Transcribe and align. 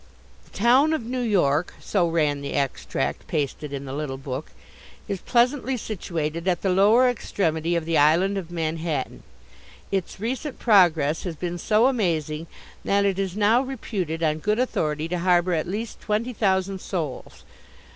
"The 0.45 0.57
town 0.57 0.93
of 0.93 1.03
New 1.05 1.19
York" 1.21 1.75
so 1.79 2.07
ran 2.07 2.41
the 2.41 2.53
extract 2.55 3.27
pasted 3.27 3.71
in 3.71 3.85
the 3.85 3.93
little 3.93 4.17
book 4.17 4.49
"is 5.07 5.21
pleasantly 5.21 5.77
situated 5.77 6.47
at 6.47 6.63
the 6.63 6.71
lower 6.71 7.07
extremity 7.07 7.75
of 7.75 7.85
the 7.85 7.99
Island 7.99 8.35
of 8.35 8.49
Manhattan. 8.49 9.21
Its 9.91 10.19
recent 10.19 10.57
progress 10.57 11.21
has 11.21 11.35
been 11.35 11.59
so 11.59 11.85
amazing 11.85 12.47
that 12.83 13.05
it 13.05 13.19
is 13.19 13.37
now 13.37 13.61
reputed, 13.61 14.23
on 14.23 14.39
good 14.39 14.57
authority, 14.57 15.07
to 15.07 15.19
harbour 15.19 15.53
at 15.53 15.67
least 15.67 16.01
twenty 16.01 16.33
thousand 16.33 16.81
souls. 16.81 17.43